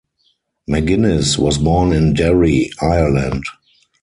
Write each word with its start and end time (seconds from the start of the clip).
Maginnis 0.67 1.37
was 1.37 1.59
born 1.59 1.93
in 1.93 2.15
Derry, 2.15 2.71
Ireland. 2.81 3.43